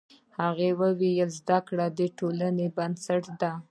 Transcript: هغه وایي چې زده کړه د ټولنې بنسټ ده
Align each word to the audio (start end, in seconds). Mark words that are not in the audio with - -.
هغه 0.39 0.67
وایي 0.79 1.11
چې 1.19 1.25
زده 1.37 1.59
کړه 1.67 1.85
د 1.97 1.99
ټولنې 2.17 2.67
بنسټ 2.75 3.23
ده 3.41 3.51